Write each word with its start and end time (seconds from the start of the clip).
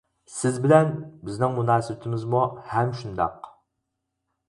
سىز 0.35 0.55
بىلەن 0.63 0.89
بىزنىڭ 1.27 1.53
مۇناسىۋىتىمىزمۇ 1.59 2.43
ھەم 2.73 2.99
شۇنداق. 3.03 3.55